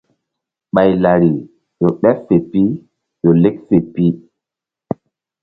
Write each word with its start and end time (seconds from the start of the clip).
Ye 0.03 0.09
ɓay 0.73 0.91
lari 1.03 1.31
ƴo 1.79 1.87
ɓeɓ 2.01 2.15
fe 2.27 2.35
pi 2.51 2.61
ƴo 3.21 3.29
lek 3.41 3.57
fe 3.67 3.77
pi. 3.93 4.05